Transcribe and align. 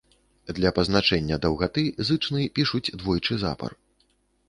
Для 0.59 0.71
пазначэння 0.77 1.37
даўгаты 1.45 1.85
зычны 2.09 2.41
пішуць 2.59 2.85
двойчы 2.99 3.33
запар. 3.47 3.71